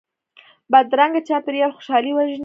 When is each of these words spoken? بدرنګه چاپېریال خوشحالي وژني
بدرنګه 0.71 1.21
چاپېریال 1.27 1.71
خوشحالي 1.77 2.11
وژني 2.13 2.37